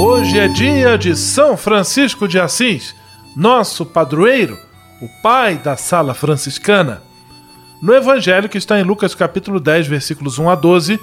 [0.00, 2.94] Hoje é dia de São Francisco de Assis,
[3.34, 4.56] nosso padroeiro,
[5.02, 7.02] o pai da Sala Franciscana.
[7.82, 11.00] No evangelho que está em Lucas capítulo 10, versículos 1 a 12,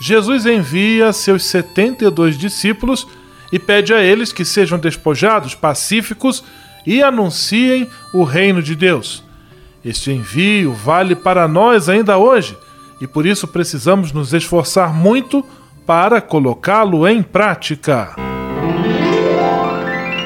[0.00, 3.08] Jesus envia seus 72 discípulos
[3.50, 6.44] e pede a eles que sejam despojados, pacíficos
[6.86, 9.24] e anunciem o reino de Deus.
[9.84, 12.56] Este envio vale para nós ainda hoje
[13.00, 15.44] e por isso precisamos nos esforçar muito
[15.84, 18.27] para colocá-lo em prática.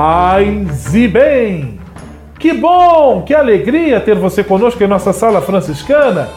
[0.00, 1.80] Paz e bem!
[2.38, 6.28] Que bom, que alegria ter você conosco em nossa Sala Franciscana,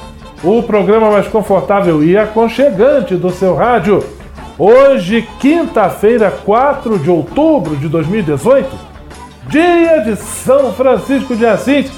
[0.44, 4.04] o programa mais confortável e aconchegante do seu rádio.
[4.58, 8.68] Hoje, quinta-feira, 4 de outubro de 2018,
[9.46, 11.92] dia de São Francisco de Assis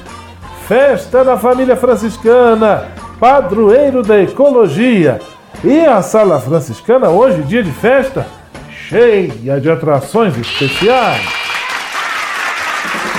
[0.67, 2.89] festa da família franciscana,
[3.21, 5.21] padroeiro da ecologia.
[5.63, 8.27] E a sala franciscana hoje, dia de festa,
[8.69, 11.42] cheia de atrações especiais.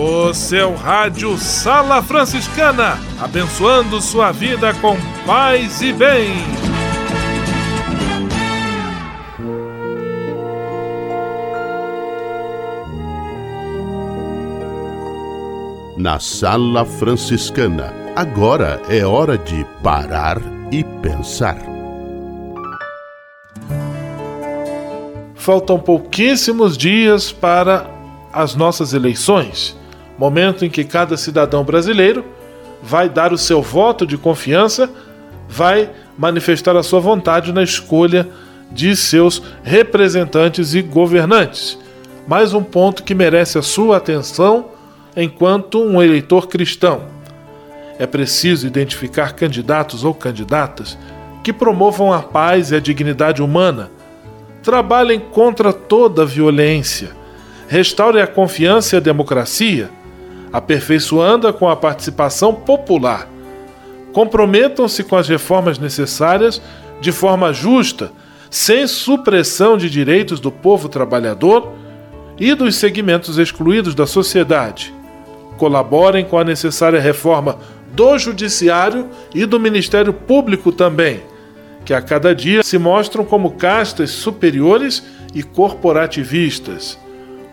[0.00, 4.96] O seu rádio Sala Franciscana, abençoando sua vida com
[5.26, 6.30] paz e bem.
[15.96, 20.40] Na Sala Franciscana, agora é hora de parar
[20.70, 21.58] e pensar.
[25.34, 27.90] Faltam pouquíssimos dias para
[28.32, 29.77] as nossas eleições,
[30.18, 32.24] momento em que cada cidadão brasileiro
[32.82, 34.90] vai dar o seu voto de confiança,
[35.48, 38.28] vai manifestar a sua vontade na escolha
[38.70, 41.78] de seus representantes e governantes.
[42.26, 44.66] Mais um ponto que merece a sua atenção
[45.16, 47.02] enquanto um eleitor cristão.
[47.98, 50.98] É preciso identificar candidatos ou candidatas
[51.42, 53.90] que promovam a paz e a dignidade humana,
[54.62, 57.10] trabalhem contra toda a violência,
[57.66, 59.90] restaurem a confiança e a democracia,
[60.52, 63.28] aperfeiçoando-a com a participação popular.
[64.12, 66.60] Comprometam-se com as reformas necessárias
[67.00, 68.10] de forma justa,
[68.50, 71.72] sem supressão de direitos do povo trabalhador
[72.38, 74.94] e dos segmentos excluídos da sociedade.
[75.56, 77.58] Colaborem com a necessária reforma
[77.92, 81.20] do Judiciário e do Ministério Público também,
[81.84, 85.02] que a cada dia se mostram como castas superiores
[85.34, 86.98] e corporativistas.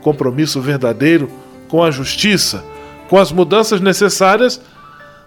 [0.01, 1.29] Compromisso verdadeiro
[1.67, 2.63] com a justiça,
[3.09, 4.61] com as mudanças necessárias,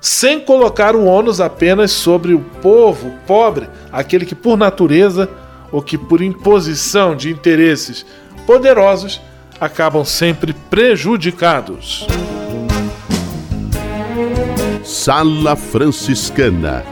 [0.01, 5.29] sem colocar o ônus apenas sobre o povo pobre, aquele que por natureza
[5.73, 8.07] ou que por imposição de interesses
[8.47, 9.21] poderosos
[9.61, 12.07] acabam sempre prejudicados.
[14.85, 16.85] Sala Franciscana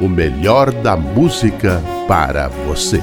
[0.00, 3.00] o melhor da música para você.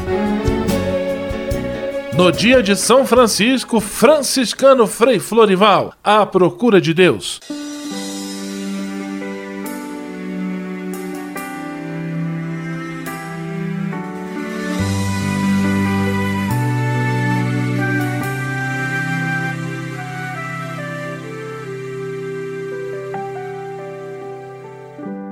[2.13, 7.39] No dia de São Francisco, franciscano Frei Florival, à procura de Deus.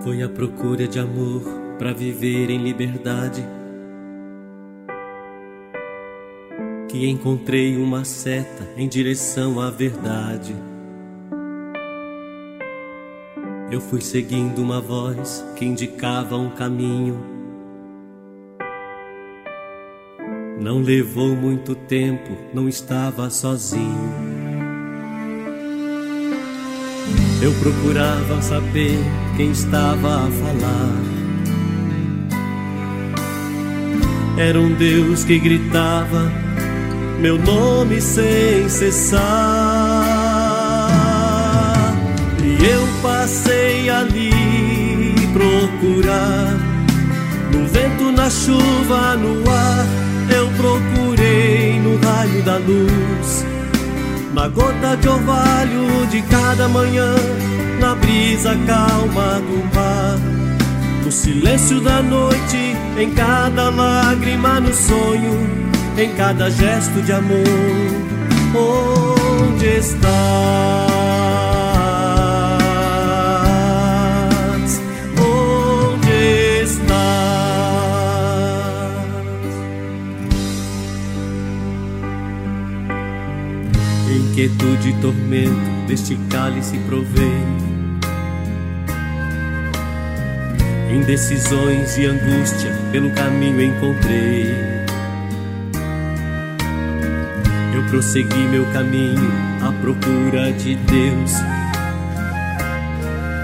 [0.02, 1.44] Foi à procura de amor
[1.78, 3.46] para viver em liberdade.
[6.90, 10.56] Que encontrei uma seta em direção à verdade.
[13.72, 17.24] Eu fui seguindo uma voz que indicava um caminho.
[20.60, 24.10] Não levou muito tempo, não estava sozinho.
[27.40, 28.98] Eu procurava saber
[29.38, 31.20] quem estava a falar.
[34.40, 36.49] Era um Deus que gritava
[37.20, 39.22] meu nome sem cessar.
[42.44, 46.58] E eu passei ali procurar.
[47.52, 49.86] No vento, na chuva, no ar,
[50.36, 53.50] eu procurei no raio da luz
[54.40, 57.14] na gota de orvalho de cada manhã,
[57.80, 60.18] na brisa calma do mar,
[61.04, 65.69] no silêncio da noite, em cada lágrima no sonho,
[66.02, 67.44] em cada gesto de amor.
[68.56, 70.90] Onde está?
[84.40, 87.44] inquietude e tormento deste cálice provei.
[90.94, 94.79] Indecisões e angústia pelo caminho encontrei.
[97.90, 99.32] Prossegui meu caminho
[99.62, 101.32] à procura de Deus.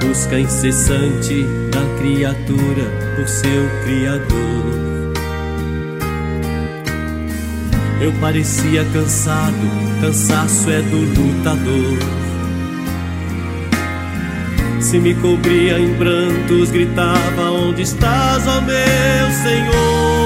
[0.01, 2.83] Busca incessante da criatura
[3.15, 4.85] por seu Criador.
[8.01, 9.55] Eu parecia cansado,
[9.99, 11.97] cansaço é do lutador.
[14.79, 20.24] Se me cobria em prantos, gritava: Onde estás, ó meu Senhor?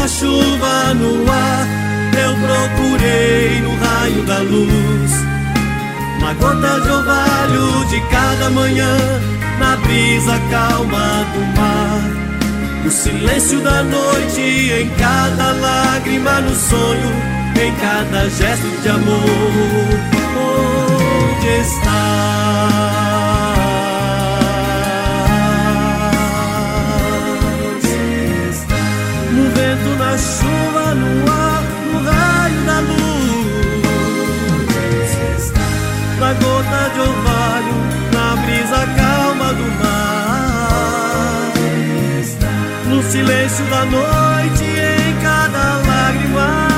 [0.00, 1.66] Na chuva, no ar.
[2.24, 5.30] Eu procurei no raio da luz
[6.20, 8.96] na gota de orvalho de cada manhã,
[9.58, 12.00] na brisa calma do mar,
[12.84, 17.10] no silêncio da noite, em cada lágrima, no sonho,
[17.60, 20.10] em cada gesto de amor.
[20.36, 20.79] Onde
[36.30, 37.74] na gota de orvalho,
[38.12, 41.52] na brisa calma do mar.
[42.86, 46.69] No silêncio da noite, em cada lágrima,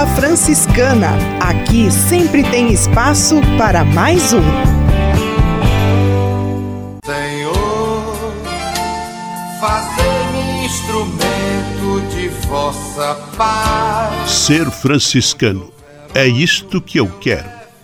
[0.00, 1.10] Sala Franciscana.
[1.40, 4.40] Aqui sempre tem espaço para mais um.
[7.04, 8.16] Senhor,
[9.60, 14.30] fazei-me instrumento de vossa paz.
[14.30, 15.70] Ser franciscano.
[16.14, 17.59] É isto que eu quero.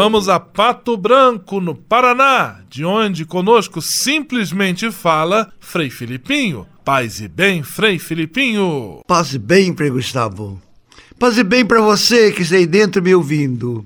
[0.00, 6.64] Vamos a Pato Branco, no Paraná, de onde conosco simplesmente fala Frei Filipinho.
[6.84, 9.00] Paz e bem, Frei Filipinho.
[9.08, 10.62] Paz e bem, Frei Gustavo.
[11.18, 13.84] Paz e bem para você que está aí dentro me ouvindo.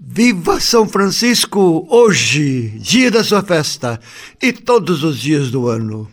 [0.00, 4.00] Viva São Francisco hoje, dia da sua festa,
[4.42, 6.10] e todos os dias do ano.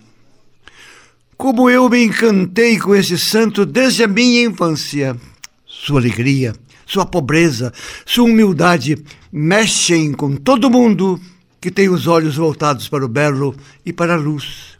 [1.36, 5.20] Como eu me encantei com esse santo desde a minha infância.
[5.66, 6.54] Sua alegria,
[6.90, 7.72] sua pobreza,
[8.04, 8.98] sua humildade
[9.32, 11.22] mexem com todo mundo
[11.62, 13.56] que tem os olhos voltados para o belo
[13.86, 14.80] e para a luz.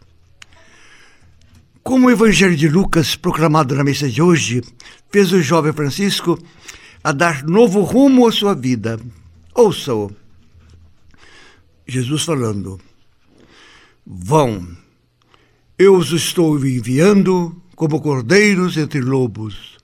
[1.84, 4.64] Como o Evangelho de Lucas, proclamado na missa de hoje,
[5.12, 6.40] fez o jovem Francisco
[7.04, 9.00] a dar novo rumo à sua vida.
[9.54, 10.12] Ouça-o.
[11.88, 12.80] Jesus falando:
[14.06, 14.68] Vão,
[15.78, 19.78] eu os estou enviando como cordeiros entre lobos.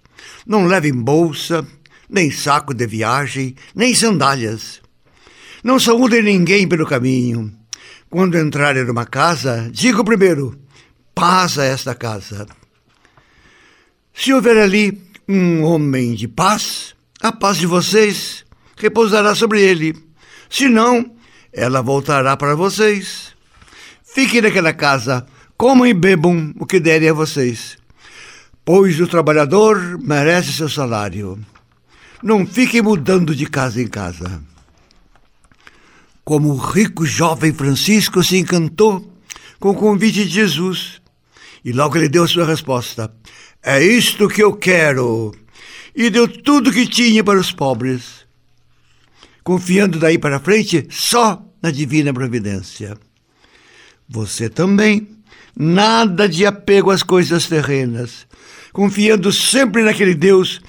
[0.46, 1.66] Não levem bolsa,
[2.10, 4.82] nem saco de viagem, nem sandálias.
[5.64, 7.52] Não saúdem ninguém pelo caminho.
[8.10, 10.60] Quando entrarem numa casa, diga primeiro:
[11.14, 12.46] paz a esta casa.
[14.14, 18.46] Se houver ali um homem de paz, a paz de vocês
[18.78, 19.96] repousará sobre ele.
[20.50, 21.16] Se não,
[21.52, 23.34] ela voltará para vocês.
[24.04, 25.26] Fiquem naquela casa,
[25.58, 27.78] comam e bebam o que derem a vocês,
[28.64, 31.40] pois o trabalhador merece seu salário.
[32.24, 34.42] Não fiquem mudando de casa em casa.
[36.24, 39.14] Como o rico jovem Francisco se encantou
[39.60, 41.02] com o convite de Jesus,
[41.64, 43.14] e logo ele deu a sua resposta:
[43.62, 45.34] É isto que eu quero.
[45.96, 48.26] E deu tudo que tinha para os pobres,
[49.44, 52.98] confiando daí para frente só na divina providência.
[54.08, 55.08] Você também,
[55.58, 58.28] nada de apego às coisas terrenas,
[58.74, 60.62] confiando sempre naquele Deus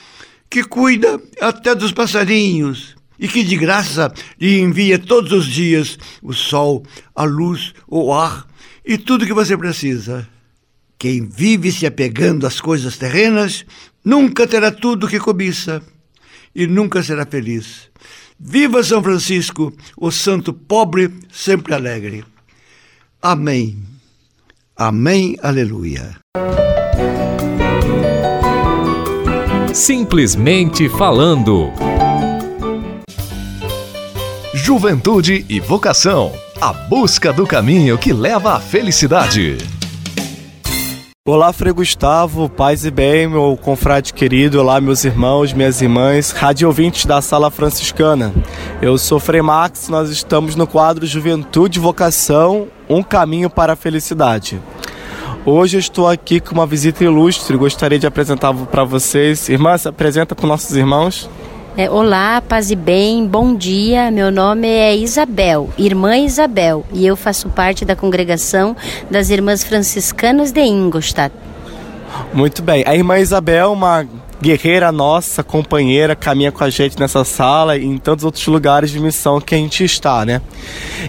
[0.50, 6.32] que cuida até dos passarinhos e que de graça lhe envia todos os dias o
[6.32, 6.84] sol,
[7.14, 8.46] a luz, o ar
[8.84, 10.28] e tudo que você precisa.
[10.98, 13.64] Quem vive se apegando às coisas terrenas
[14.04, 15.82] nunca terá tudo que cobiça
[16.54, 17.90] e nunca será feliz.
[18.38, 22.24] Viva São Francisco, o santo pobre, sempre alegre.
[23.20, 23.82] Amém.
[24.76, 26.16] Amém, aleluia.
[29.76, 31.70] Simplesmente falando.
[34.54, 36.32] Juventude e vocação.
[36.58, 39.58] A busca do caminho que leva à felicidade.
[41.28, 46.68] Olá, Frei Gustavo, paz e bem, meu confrade querido, olá, meus irmãos, minhas irmãs, rádio
[46.68, 48.32] ouvintes da Sala Franciscana.
[48.80, 53.76] Eu sou Frei Max, nós estamos no quadro Juventude e Vocação, um caminho para a
[53.76, 54.58] felicidade.
[55.48, 59.48] Hoje eu estou aqui com uma visita ilustre, gostaria de apresentar para vocês.
[59.48, 61.30] Irmã, se apresenta para os nossos irmãos.
[61.76, 64.10] É, olá, paz e bem, bom dia.
[64.10, 68.74] Meu nome é Isabel, irmã Isabel, e eu faço parte da congregação
[69.08, 71.32] das Irmãs Franciscanas de Ingolstadt.
[72.34, 72.82] Muito bem.
[72.84, 74.04] A irmã Isabel, uma
[74.40, 79.00] guerreira nossa, companheira, caminha com a gente nessa sala e em tantos outros lugares de
[79.00, 80.40] missão que a gente está, né?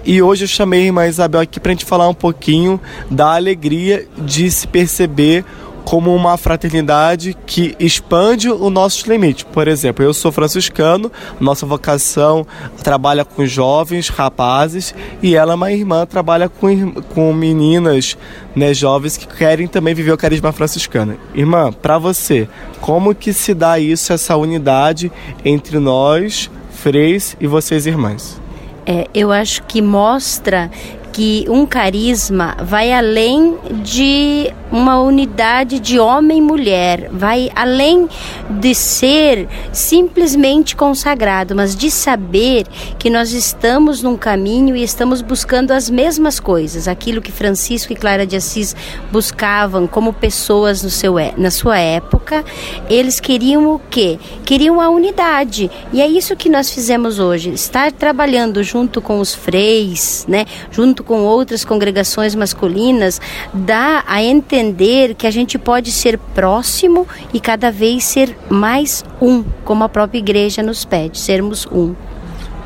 [0.06, 3.36] E hoje eu chamei a irmã Isabel aqui para a gente falar um pouquinho da
[3.36, 5.44] alegria de se perceber
[5.88, 9.46] como uma fraternidade que expande o nosso limite.
[9.46, 12.46] Por exemplo, eu sou franciscano, nossa vocação
[12.84, 18.18] trabalha com jovens, rapazes, e ela, uma irmã, trabalha com, com meninas,
[18.54, 21.18] né, jovens que querem também viver o carisma franciscano.
[21.34, 22.50] Irmã, para você,
[22.82, 25.10] como que se dá isso, essa unidade
[25.46, 28.42] entre nós, freis, e vocês, irmãs?
[28.86, 30.70] É, eu acho que mostra
[31.18, 38.08] que um carisma vai além de uma unidade de homem e mulher, vai além
[38.48, 42.68] de ser simplesmente consagrado, mas de saber
[43.00, 47.96] que nós estamos num caminho e estamos buscando as mesmas coisas, aquilo que Francisco e
[47.96, 48.76] Clara de Assis
[49.12, 52.46] buscavam como pessoas no seu, na sua época,
[52.90, 54.20] eles queriam o quê?
[54.46, 55.72] Queriam a unidade.
[55.92, 61.07] E é isso que nós fizemos hoje, estar trabalhando junto com os freis, né, junto
[61.08, 63.20] com outras congregações masculinas,
[63.54, 69.44] dá a entender que a gente pode ser próximo e cada vez ser mais um,
[69.64, 71.96] como a própria igreja nos pede, sermos um.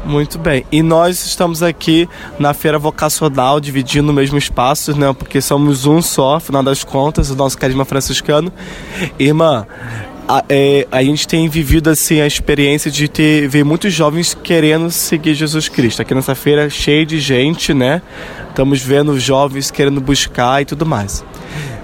[0.03, 0.65] Muito bem.
[0.71, 5.13] E nós estamos aqui na feira vocacional, dividindo o mesmo espaço, né?
[5.13, 8.51] Porque somos um só, afinal das contas, o nosso carisma franciscano.
[9.19, 9.67] Irmã,
[10.31, 14.89] a, é, a, gente tem vivido assim a experiência de ter ver muitos jovens querendo
[14.89, 16.01] seguir Jesus Cristo.
[16.01, 18.01] Aqui nessa feira cheia de gente, né?
[18.47, 21.21] Estamos vendo jovens querendo buscar e tudo mais.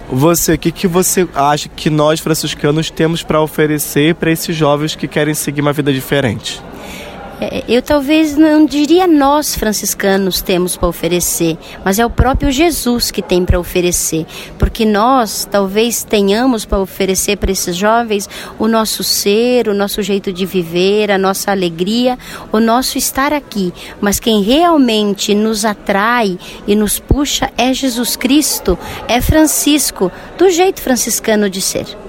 [0.10, 4.95] Você, o que, que você acha que nós franciscanos temos para oferecer para esses jovens
[4.95, 6.63] que querem seguir uma vida diferente?
[7.39, 13.12] É, eu talvez não diria nós franciscanos temos para oferecer, mas é o próprio Jesus
[13.12, 14.26] que tem para oferecer,
[14.58, 20.34] porque nós talvez tenhamos para oferecer para esses jovens o nosso ser, o nosso jeito
[20.34, 22.17] de viver, a nossa alegria,
[22.52, 23.71] o nosso estar aqui,
[24.02, 30.82] mas quem realmente nos atrai e nos puxa é Jesus Cristo, é Francisco, do jeito
[30.82, 32.07] franciscano de ser.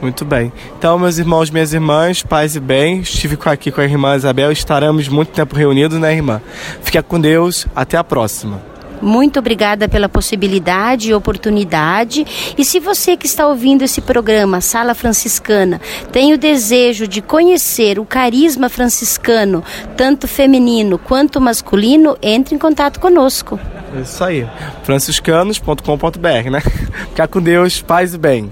[0.00, 0.52] Muito bem.
[0.78, 5.08] Então, meus irmãos, minhas irmãs, paz e bem, estive aqui com a irmã Isabel, estaremos
[5.08, 6.40] muito tempo reunidos, né, irmã?
[6.82, 8.74] Fica com Deus, até a próxima.
[9.04, 12.26] Muito obrigada pela possibilidade e oportunidade.
[12.56, 15.80] E se você que está ouvindo esse programa, Sala Franciscana,
[16.10, 19.62] tem o desejo de conhecer o carisma franciscano,
[19.96, 23.60] tanto feminino quanto masculino, entre em contato conosco.
[24.00, 24.46] Isso aí.
[24.84, 26.60] franciscanos.com.br, né?
[27.10, 28.50] Ficar com Deus, paz e bem.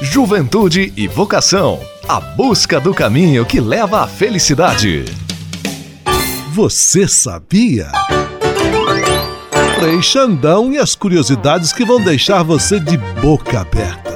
[0.00, 1.80] Juventude e vocação.
[2.06, 5.06] A busca do caminho que leva à felicidade.
[6.52, 7.90] Você sabia?
[9.78, 14.15] Frei Xandão e as curiosidades que vão deixar você de boca aberta.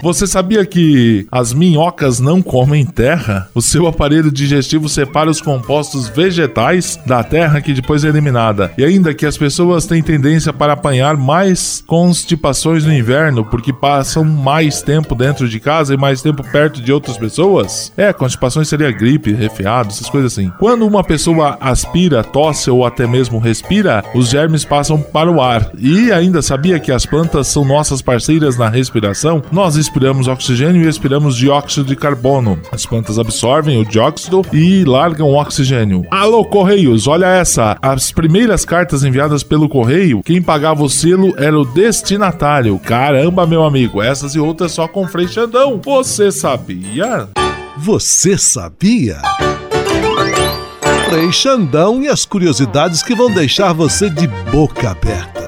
[0.00, 3.48] Você sabia que as minhocas não comem terra?
[3.52, 8.72] O seu aparelho digestivo separa os compostos vegetais da terra que depois é eliminada.
[8.78, 14.24] E ainda que as pessoas têm tendência para apanhar mais constipações no inverno porque passam
[14.24, 17.92] mais tempo dentro de casa e mais tempo perto de outras pessoas?
[17.96, 20.52] É, constipações seria gripe, resfriado, essas coisas assim.
[20.58, 25.70] Quando uma pessoa aspira, tosse ou até mesmo respira, os germes passam para o ar.
[25.76, 29.42] E ainda sabia que as plantas são nossas parceiras na respiração?
[29.50, 32.60] Nós inspiramos oxigênio e expiramos dióxido de carbono.
[32.70, 36.04] As plantas absorvem o dióxido e largam o oxigênio.
[36.10, 37.76] Alô, Correios, olha essa.
[37.80, 42.78] As primeiras cartas enviadas pelo correio, quem pagava o selo era o destinatário.
[42.78, 45.80] Caramba, meu amigo, essas e outras só com Frei Xandão.
[45.82, 47.28] Você sabia?
[47.78, 49.16] Você sabia?
[51.08, 55.47] Frei Xandão e as curiosidades que vão deixar você de boca aberta.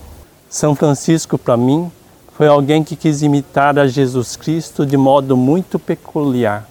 [0.49, 1.91] São Francisco, para mim,
[2.37, 6.69] foi alguém que quis imitar a Jesus Cristo de modo muito peculiar,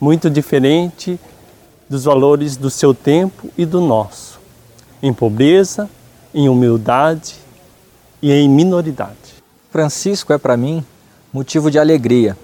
[0.00, 1.20] muito diferente
[1.88, 4.40] dos valores do seu tempo e do nosso,
[5.00, 5.88] em pobreza,
[6.34, 7.36] em humildade
[8.20, 9.14] e em minoridade.
[9.70, 10.84] Francisco é para mim
[11.32, 12.36] motivo de alegria,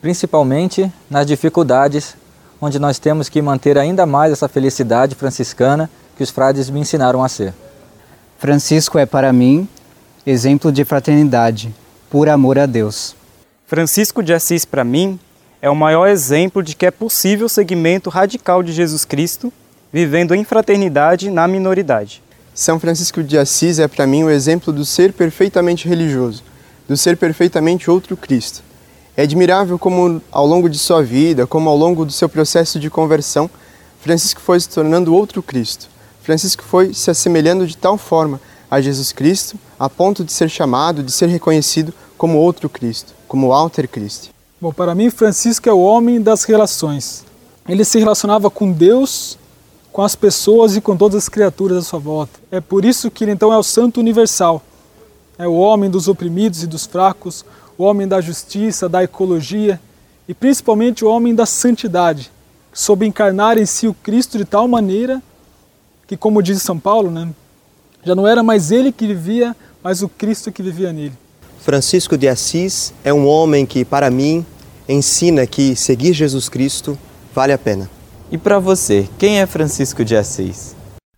[0.00, 2.16] principalmente nas dificuldades,
[2.60, 7.24] onde nós temos que manter ainda mais essa felicidade franciscana que os frades me ensinaram
[7.24, 7.54] a ser.
[8.38, 9.68] Francisco é para mim
[10.24, 11.74] exemplo de fraternidade,
[12.10, 13.16] por amor a Deus.
[13.66, 15.18] Francisco de Assis, para mim,
[15.62, 19.52] é o maior exemplo de que é possível o seguimento radical de Jesus Cristo,
[19.92, 22.22] vivendo em fraternidade na minoridade.
[22.54, 26.42] São Francisco de Assis é para mim o exemplo do ser perfeitamente religioso,
[26.90, 28.64] do ser perfeitamente outro Cristo.
[29.16, 32.90] É admirável como, ao longo de sua vida, como ao longo do seu processo de
[32.90, 33.48] conversão,
[34.00, 35.88] Francisco foi se tornando outro Cristo.
[36.20, 41.00] Francisco foi se assemelhando de tal forma a Jesus Cristo, a ponto de ser chamado,
[41.00, 44.30] de ser reconhecido como outro Cristo, como Alter Christi.
[44.60, 47.24] Bom, para mim, Francisco é o homem das relações.
[47.68, 49.38] Ele se relacionava com Deus,
[49.92, 52.40] com as pessoas e com todas as criaturas à sua volta.
[52.50, 54.60] É por isso que ele então é o santo universal.
[55.40, 57.46] É o homem dos oprimidos e dos fracos,
[57.78, 59.80] o homem da justiça, da ecologia
[60.28, 62.30] e principalmente o homem da santidade,
[62.70, 65.22] que soube encarnar em si o Cristo de tal maneira
[66.06, 67.26] que, como diz São Paulo, né,
[68.04, 71.14] já não era mais ele que vivia, mas o Cristo que vivia nele.
[71.60, 74.44] Francisco de Assis é um homem que, para mim,
[74.86, 76.98] ensina que seguir Jesus Cristo
[77.34, 77.88] vale a pena.
[78.30, 80.76] E para você, quem é Francisco de Assis?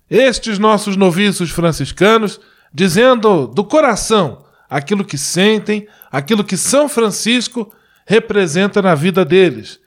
[0.09, 2.39] Estes nossos noviços franciscanos,
[2.73, 7.73] dizendo do coração aquilo que sentem, aquilo que São Francisco
[8.07, 9.79] representa na vida deles.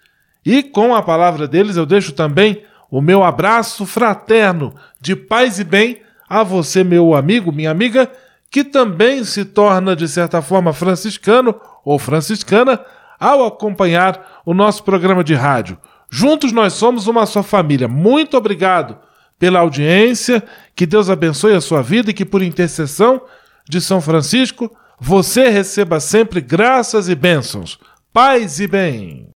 [0.46, 5.64] E com a palavra deles eu deixo também o meu abraço fraterno de paz e
[5.64, 8.12] bem a você, meu amigo, minha amiga,
[8.50, 12.80] que também se torna, de certa forma, franciscano ou franciscana
[13.20, 15.78] ao acompanhar o nosso programa de rádio.
[16.10, 17.88] Juntos nós somos uma só família.
[17.88, 18.98] Muito obrigado
[19.40, 20.44] pela audiência,
[20.76, 23.22] que Deus abençoe a sua vida e que, por intercessão
[23.70, 27.78] de São Francisco, você receba sempre graças e bênçãos.
[28.14, 29.30] Paz e bem.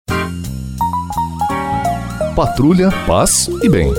[2.35, 3.93] Patrulha, paz e bem.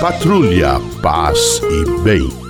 [0.00, 2.49] Patrulha, paz e bem.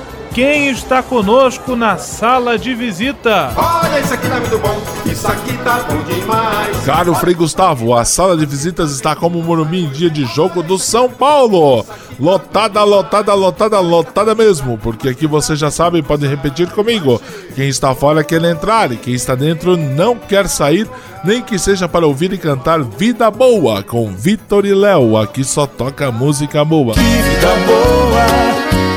[0.33, 3.51] quem está conosco na sala de visita?
[3.55, 6.77] Olha, isso aqui tá muito bom, isso aqui tá bom demais.
[6.85, 10.63] Caro Frei Gustavo, a sala de visitas está como um Morumbi em dia de jogo
[10.63, 11.85] do São Paulo.
[12.19, 17.21] Lotada, lotada, lotada, lotada mesmo, porque aqui você já sabe, pode repetir comigo.
[17.55, 20.87] Quem está fora quer entrar e quem está dentro não quer sair,
[21.23, 25.17] nem que seja para ouvir e cantar Vida Boa com Vitor e Léo.
[25.17, 26.93] Aqui só toca música boa.
[26.93, 28.90] Que vida boa,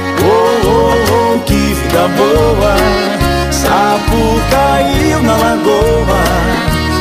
[1.95, 2.75] vida boa.
[3.53, 6.25] Sapo caiu na lagoa,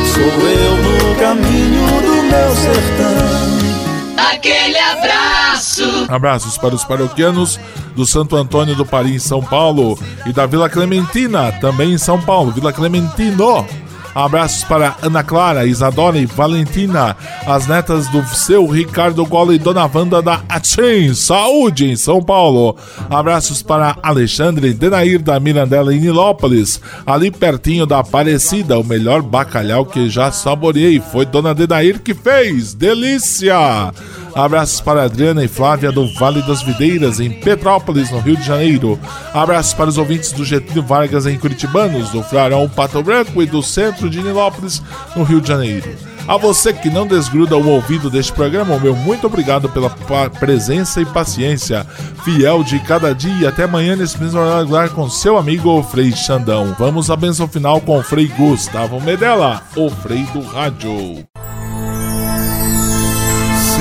[0.06, 4.24] sou eu no caminho do meu sertão.
[4.30, 6.06] Aquele abraço.
[6.08, 7.58] Abraços para os paroquianos
[7.96, 12.20] do Santo Antônio do Paris, em São Paulo, e da Vila Clementina, também em São
[12.20, 13.66] Paulo, Vila Clementino.
[14.14, 19.90] Abraços para Ana Clara, Isadora e Valentina, as netas do seu Ricardo Gola e Dona
[19.92, 21.12] Wanda da Atchim.
[21.14, 22.76] Saúde em São Paulo.
[23.10, 28.78] Abraços para Alexandre Denair da Mirandela em Nilópolis, ali pertinho da Aparecida.
[28.78, 32.72] O melhor bacalhau que já saboreei foi Dona Denair que fez.
[32.74, 33.92] Delícia!
[34.34, 38.98] Abraços para Adriana e Flávia do Vale das Videiras, em Petrópolis, no Rio de Janeiro.
[39.32, 43.62] Abraços para os ouvintes do Getúlio Vargas, em Curitibanos, do Frarão Pato Branco e do
[43.62, 44.82] centro de Nilópolis,
[45.14, 45.94] no Rio de Janeiro.
[46.26, 49.90] A você que não desgruda o ouvido deste programa, meu muito obrigado pela
[50.30, 51.86] presença e paciência.
[52.24, 56.74] Fiel de cada dia e até amanhã nesse mesmo horário com seu amigo Frei Xandão.
[56.78, 61.24] Vamos à benção final com o Frei Gustavo Medella, o Frei do Rádio.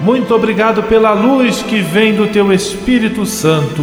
[0.00, 3.82] Muito obrigado pela luz que vem do teu Espírito Santo.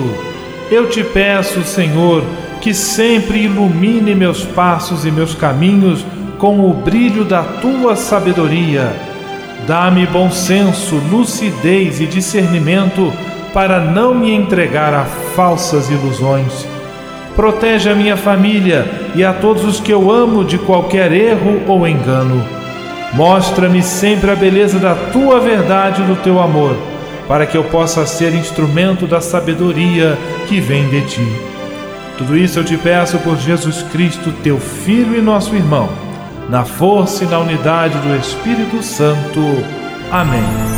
[0.69, 2.23] Eu te peço, Senhor,
[2.61, 6.05] que sempre ilumine meus passos e meus caminhos
[6.37, 8.91] com o brilho da tua sabedoria.
[9.67, 13.11] Dá-me bom senso, lucidez e discernimento
[13.53, 16.65] para não me entregar a falsas ilusões.
[17.35, 21.87] Protege a minha família e a todos os que eu amo de qualquer erro ou
[21.87, 22.60] engano.
[23.13, 26.75] Mostra-me sempre a beleza da tua verdade e do teu amor,
[27.27, 31.27] para que eu possa ser instrumento da sabedoria que vem de ti.
[32.17, 35.89] Tudo isso eu te peço por Jesus Cristo, teu Filho e nosso irmão,
[36.49, 39.41] na força e na unidade do Espírito Santo.
[40.11, 40.70] Amém.